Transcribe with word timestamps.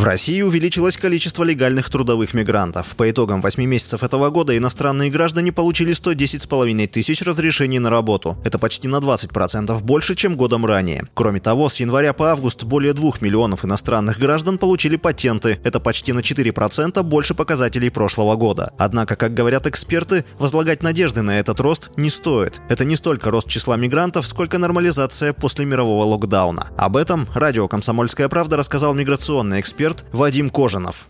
В 0.00 0.04
России 0.04 0.40
увеличилось 0.40 0.96
количество 0.96 1.44
легальных 1.44 1.90
трудовых 1.90 2.32
мигрантов. 2.32 2.96
По 2.96 3.10
итогам 3.10 3.42
8 3.42 3.62
месяцев 3.62 4.02
этого 4.02 4.30
года 4.30 4.56
иностранные 4.56 5.10
граждане 5.10 5.52
получили 5.52 5.92
110,5 5.92 6.86
тысяч 6.86 7.20
разрешений 7.20 7.78
на 7.78 7.90
работу. 7.90 8.38
Это 8.42 8.58
почти 8.58 8.88
на 8.88 8.96
20% 8.96 9.78
больше, 9.82 10.14
чем 10.14 10.38
годом 10.38 10.64
ранее. 10.64 11.04
Кроме 11.12 11.38
того, 11.38 11.68
с 11.68 11.80
января 11.80 12.14
по 12.14 12.30
август 12.30 12.64
более 12.64 12.94
2 12.94 13.12
миллионов 13.20 13.66
иностранных 13.66 14.18
граждан 14.18 14.56
получили 14.56 14.96
патенты. 14.96 15.60
Это 15.64 15.80
почти 15.80 16.14
на 16.14 16.20
4% 16.20 17.02
больше 17.02 17.34
показателей 17.34 17.90
прошлого 17.90 18.36
года. 18.36 18.72
Однако, 18.78 19.16
как 19.16 19.34
говорят 19.34 19.66
эксперты, 19.66 20.24
возлагать 20.38 20.82
надежды 20.82 21.20
на 21.20 21.38
этот 21.38 21.60
рост 21.60 21.90
не 21.98 22.08
стоит. 22.08 22.62
Это 22.70 22.86
не 22.86 22.96
столько 22.96 23.30
рост 23.30 23.50
числа 23.50 23.76
мигрантов, 23.76 24.26
сколько 24.26 24.56
нормализация 24.56 25.34
после 25.34 25.66
мирового 25.66 26.04
локдауна. 26.04 26.68
Об 26.78 26.96
этом 26.96 27.28
радио 27.34 27.68
«Комсомольская 27.68 28.30
правда» 28.30 28.56
рассказал 28.56 28.94
миграционный 28.94 29.60
эксперт 29.60 29.89
эксперт 29.90 30.04
Вадим 30.12 30.48
Кожанов. 30.48 31.08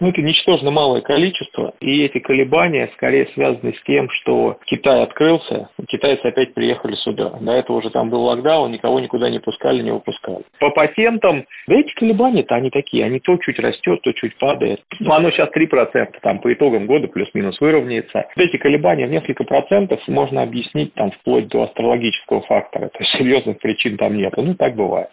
Ну, 0.00 0.08
это 0.08 0.22
ничтожно 0.22 0.70
малое 0.70 1.02
количество, 1.02 1.74
и 1.82 2.04
эти 2.04 2.20
колебания 2.20 2.88
скорее 2.94 3.26
связаны 3.34 3.74
с 3.74 3.82
тем, 3.82 4.08
что 4.08 4.56
Китай 4.64 5.02
открылся, 5.02 5.68
китайцы 5.88 6.24
опять 6.24 6.54
приехали 6.54 6.94
сюда. 6.94 7.34
До 7.38 7.52
этого 7.52 7.76
уже 7.76 7.90
там 7.90 8.08
был 8.08 8.22
локдаун, 8.22 8.72
никого 8.72 8.98
никуда 8.98 9.28
не 9.28 9.40
пускали, 9.40 9.82
не 9.82 9.92
выпускали. 9.92 10.42
По 10.58 10.70
патентам, 10.70 11.44
да 11.66 11.74
эти 11.74 11.92
колебания-то 11.96 12.54
они 12.54 12.70
такие, 12.70 13.04
они 13.04 13.20
то 13.20 13.36
чуть 13.36 13.58
растет, 13.58 14.00
то 14.00 14.12
чуть 14.12 14.38
падает. 14.38 14.80
Ну, 15.00 15.12
оно 15.12 15.30
сейчас 15.32 15.50
3%, 15.54 16.14
там 16.22 16.38
по 16.38 16.50
итогам 16.50 16.86
года 16.86 17.06
плюс-минус 17.06 17.60
выровняется. 17.60 18.24
Вот 18.36 18.46
эти 18.46 18.56
колебания 18.56 19.06
в 19.06 19.10
несколько 19.10 19.44
процентов 19.44 20.00
можно 20.08 20.42
объяснить 20.42 20.94
там 20.94 21.10
вплоть 21.10 21.48
до 21.48 21.64
астрологического 21.64 22.40
фактора, 22.46 22.88
то 22.88 23.00
есть 23.00 23.12
серьезных 23.18 23.58
причин 23.58 23.98
там 23.98 24.16
нет. 24.16 24.32
Ну, 24.34 24.54
так 24.54 24.76
бывает. 24.76 25.10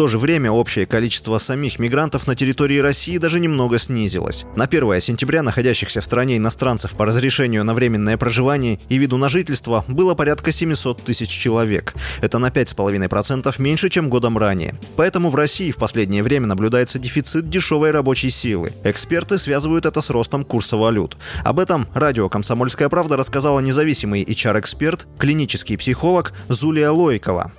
То 0.00 0.08
же 0.08 0.16
время 0.16 0.50
общее 0.50 0.86
количество 0.86 1.36
самих 1.36 1.78
мигрантов 1.78 2.26
на 2.26 2.34
территории 2.34 2.78
России 2.78 3.18
даже 3.18 3.38
немного 3.38 3.78
снизилось. 3.78 4.46
На 4.56 4.64
1 4.64 4.98
сентября 4.98 5.42
находящихся 5.42 6.00
в 6.00 6.04
стране 6.06 6.38
иностранцев 6.38 6.96
по 6.96 7.04
разрешению 7.04 7.64
на 7.64 7.74
временное 7.74 8.16
проживание 8.16 8.78
и 8.88 8.96
виду 8.96 9.18
на 9.18 9.28
жительство 9.28 9.84
было 9.88 10.14
порядка 10.14 10.52
700 10.52 11.02
тысяч 11.02 11.28
человек. 11.28 11.92
Это 12.22 12.38
на 12.38 12.48
5,5% 12.48 13.54
меньше, 13.60 13.90
чем 13.90 14.08
годом 14.08 14.38
ранее. 14.38 14.74
Поэтому 14.96 15.28
в 15.28 15.34
России 15.34 15.70
в 15.70 15.76
последнее 15.76 16.22
время 16.22 16.46
наблюдается 16.46 16.98
дефицит 16.98 17.50
дешевой 17.50 17.90
рабочей 17.90 18.30
силы. 18.30 18.72
Эксперты 18.84 19.36
связывают 19.36 19.84
это 19.84 20.00
с 20.00 20.08
ростом 20.08 20.44
курса 20.44 20.78
валют. 20.78 21.18
Об 21.44 21.58
этом 21.58 21.86
радио 21.92 22.30
«Комсомольская 22.30 22.88
правда» 22.88 23.18
рассказала 23.18 23.60
независимый 23.60 24.24
HR-эксперт, 24.24 25.06
клинический 25.18 25.76
психолог 25.76 26.32
Зулия 26.48 26.90
Лойкова. 26.90 27.52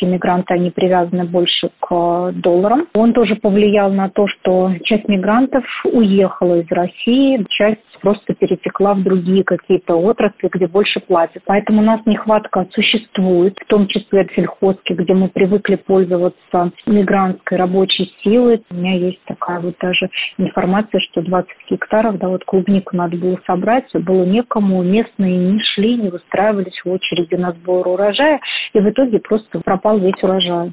Все-таки 0.00 0.06
мигранты, 0.06 0.54
они 0.54 0.70
привязаны 0.70 1.24
больше 1.24 1.70
к 1.80 2.32
долларам. 2.32 2.86
Он 2.96 3.12
тоже 3.12 3.36
повлиял 3.36 3.92
на 3.92 4.08
то, 4.08 4.26
что 4.28 4.72
часть 4.84 5.08
мигрантов 5.08 5.64
уехала 5.84 6.60
из 6.60 6.70
России, 6.70 7.44
часть 7.50 7.80
просто 8.00 8.34
перетекла 8.34 8.94
в 8.94 9.02
другие 9.02 9.44
какие-то 9.44 9.96
отрасли, 9.96 10.48
где 10.50 10.66
больше 10.66 11.00
платят. 11.00 11.42
Поэтому 11.44 11.82
у 11.82 11.84
нас 11.84 12.00
нехватка 12.06 12.66
существует, 12.72 13.58
в 13.60 13.66
том 13.66 13.86
числе 13.88 14.24
в 14.24 14.34
сельхозке, 14.34 14.94
где 14.94 15.12
мы 15.12 15.28
привыкли 15.28 15.76
пользоваться 15.76 16.72
мигрантской 16.88 17.58
рабочей 17.58 18.12
силой. 18.22 18.62
У 18.72 18.76
меня 18.76 18.94
есть 18.94 19.22
такая 19.26 19.60
вот 19.60 19.74
даже 19.80 20.08
информация, 20.38 21.00
что 21.10 21.22
20 21.22 21.50
гектаров, 21.70 22.18
да, 22.18 22.28
вот 22.28 22.44
клубнику 22.44 22.96
надо 22.96 23.16
было 23.16 23.38
собрать, 23.46 23.84
было 23.92 24.24
некому, 24.24 24.82
местные 24.82 25.36
не 25.36 25.60
шли, 25.74 25.96
не 25.96 26.08
выстраивались 26.08 26.80
в 26.84 26.90
очереди 26.90 27.34
на 27.34 27.52
сбор 27.52 27.86
урожая, 27.86 28.40
и 28.72 28.80
в 28.80 28.88
итоге 28.88 29.18
просто 29.18 29.60
пропал 29.60 29.89
весь 29.98 30.22
урожай. 30.22 30.72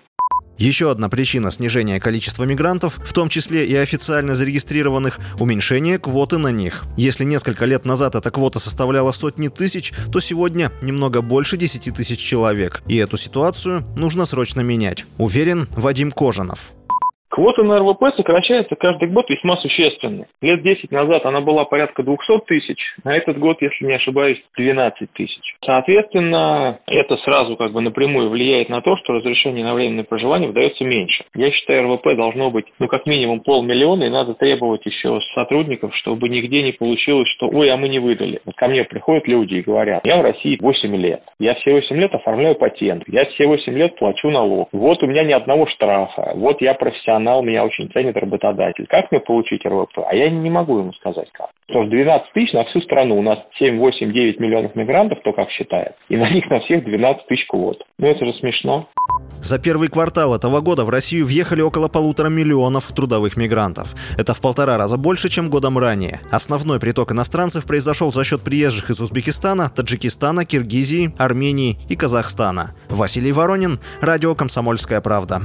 Еще 0.58 0.90
одна 0.90 1.08
причина 1.08 1.52
снижения 1.52 2.00
количества 2.00 2.44
мигрантов, 2.44 3.00
в 3.04 3.14
том 3.14 3.30
числе 3.30 3.66
и 3.66 3.76
официально 3.76 4.34
зарегистрированных, 4.34 5.20
уменьшение 5.40 6.00
квоты 6.00 6.40
на 6.40 6.52
них. 6.52 6.84
Если 6.98 7.26
несколько 7.26 7.66
лет 7.66 7.86
назад 7.86 8.16
эта 8.16 8.32
квота 8.32 8.58
составляла 8.58 9.12
сотни 9.12 9.50
тысяч, 9.50 9.94
то 10.12 10.20
сегодня 10.20 10.72
немного 10.82 11.22
больше 11.22 11.58
10 11.58 11.94
тысяч 11.94 12.20
человек. 12.20 12.82
И 12.88 12.98
эту 12.98 13.18
ситуацию 13.18 13.84
нужно 13.98 14.26
срочно 14.26 14.62
менять, 14.62 15.06
уверен 15.20 15.68
Вадим 15.76 16.12
Кожанов. 16.12 16.72
Квота 17.38 17.62
на 17.62 17.78
РВП 17.78 18.16
сокращается 18.16 18.76
каждый 18.76 19.10
год 19.10 19.30
весьма 19.30 19.58
существенно. 19.58 20.26
Лет 20.42 20.64
10 20.64 20.90
назад 20.90 21.24
она 21.24 21.40
была 21.40 21.66
порядка 21.66 22.02
200 22.02 22.46
тысяч, 22.48 22.80
а 23.04 23.14
этот 23.14 23.38
год, 23.38 23.62
если 23.62 23.86
не 23.86 23.94
ошибаюсь, 23.94 24.42
12 24.58 25.12
тысяч. 25.14 25.56
Соответственно, 25.64 26.80
это 26.88 27.16
сразу 27.18 27.56
как 27.56 27.74
бы 27.74 27.82
напрямую 27.82 28.32
влияет 28.32 28.70
на 28.70 28.82
то, 28.82 28.98
что 28.98 29.14
разрешение 29.14 29.64
на 29.64 29.76
временное 29.76 30.04
проживание 30.04 30.48
выдается 30.48 30.84
меньше. 30.84 31.26
Я 31.36 31.52
считаю, 31.52 31.84
РВП 31.84 32.16
должно 32.16 32.50
быть, 32.50 32.66
ну, 32.80 32.88
как 32.88 33.06
минимум 33.06 33.42
полмиллиона, 33.42 34.06
и 34.06 34.10
надо 34.10 34.34
требовать 34.34 34.84
еще 34.88 35.20
сотрудников, 35.36 35.96
чтобы 35.98 36.30
нигде 36.30 36.64
не 36.64 36.72
получилось, 36.72 37.30
что, 37.36 37.50
ой, 37.50 37.70
а 37.70 37.78
мы 37.78 37.88
не 37.88 38.00
выдали. 38.00 38.42
Вот 38.46 38.56
ко 38.56 38.68
мне 38.68 38.84
приходят 38.84 39.28
люди 39.28 39.58
и 39.58 39.62
говорят, 39.62 40.08
я 40.08 40.18
в 40.18 40.24
России 40.24 40.58
8 40.60 40.96
лет, 40.96 41.22
я 41.38 41.54
все 41.54 41.74
8 41.74 41.96
лет 41.98 42.16
оформляю 42.16 42.56
патент, 42.56 43.04
я 43.06 43.26
все 43.26 43.46
8 43.46 43.72
лет 43.74 43.96
плачу 43.98 44.32
налог, 44.32 44.70
вот 44.72 45.04
у 45.04 45.06
меня 45.06 45.24
ни 45.24 45.34
одного 45.34 45.68
штрафа, 45.68 46.32
вот 46.34 46.62
я 46.62 46.74
профессионал 46.74 47.27
канал 47.28 47.44
меня 47.44 47.66
очень 47.66 47.92
ценит 47.92 48.16
работодатель. 48.16 48.88
Как 48.88 49.12
мне 49.12 49.20
получить 49.20 49.66
РВП? 49.66 50.00
А 50.10 50.16
я 50.16 50.30
не 50.30 50.50
могу 50.50 50.80
ему 50.80 50.94
сказать 50.94 51.30
как. 51.34 51.50
Потому 51.68 51.86
что 51.86 51.92
12 51.92 52.34
тысяч 52.34 52.54
на 52.54 52.64
всю 52.64 52.80
страну. 52.82 53.18
У 53.18 53.22
нас 53.22 53.40
7, 53.60 53.78
8, 53.78 54.14
9 54.14 54.40
миллионов 54.40 54.76
мигрантов, 54.76 55.20
кто 55.20 55.34
как 55.34 55.50
считает. 55.50 55.96
И 56.08 56.16
на 56.16 56.30
них 56.30 56.50
на 56.50 56.62
всех 56.62 56.86
12 56.86 57.28
тысяч 57.28 57.46
квот. 57.48 57.84
Ну 58.00 58.08
это 58.08 58.26
же 58.26 58.34
смешно. 58.36 58.88
За 59.42 59.60
первый 59.62 59.90
квартал 59.90 60.36
этого 60.36 60.62
года 60.62 60.86
в 60.86 60.90
Россию 60.90 61.26
въехали 61.26 61.62
около 61.62 61.90
полутора 61.90 62.30
миллионов 62.30 62.88
трудовых 62.94 63.36
мигрантов. 63.36 63.94
Это 64.18 64.34
в 64.34 64.42
полтора 64.42 64.78
раза 64.78 64.98
больше, 64.98 65.28
чем 65.30 65.50
годом 65.50 65.78
ранее. 65.78 66.20
Основной 66.32 66.80
приток 66.80 67.12
иностранцев 67.12 67.68
произошел 67.68 68.14
за 68.14 68.24
счет 68.24 68.42
приезжих 68.42 68.90
из 68.90 69.02
Узбекистана, 69.02 69.70
Таджикистана, 69.70 70.46
Киргизии, 70.46 71.12
Армении 71.18 71.76
и 71.90 71.98
Казахстана. 71.98 72.72
Василий 72.90 73.34
Воронин, 73.34 73.80
Радио 74.02 74.34
«Комсомольская 74.34 75.02
правда». 75.02 75.42